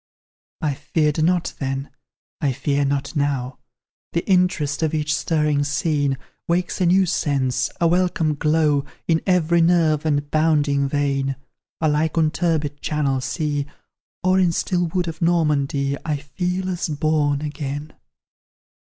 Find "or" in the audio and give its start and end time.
14.23-14.39